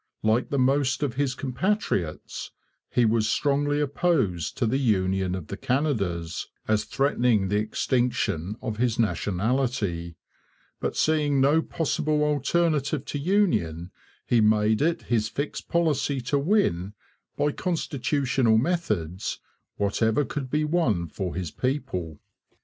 Like 0.23 0.49
the 0.49 0.57
most 0.57 1.03
of 1.03 1.13
his 1.13 1.35
compatriots, 1.35 2.49
he 2.89 3.05
was 3.05 3.29
strongly 3.29 3.79
opposed 3.79 4.57
to 4.57 4.65
the 4.65 4.79
union 4.79 5.35
of 5.35 5.45
the 5.45 5.57
Canadas, 5.57 6.47
as 6.67 6.85
threatening 6.85 7.49
the 7.49 7.59
extinction 7.59 8.55
of 8.63 8.77
his 8.77 8.97
nationality; 8.97 10.15
but 10.79 10.97
seeing 10.97 11.39
no 11.39 11.61
possible 11.61 12.23
alternative 12.23 13.05
to 13.05 13.19
union, 13.19 13.91
he 14.25 14.41
made 14.41 14.81
it 14.81 15.03
his 15.03 15.29
fixed 15.29 15.69
policy 15.69 16.19
to 16.21 16.39
win, 16.39 16.93
by 17.37 17.51
constitutional 17.51 18.57
methods, 18.57 19.39
whatever 19.77 20.25
could 20.25 20.49
be 20.49 20.63
won 20.63 21.09
for 21.09 21.35
his 21.35 21.51
people. 21.51 22.19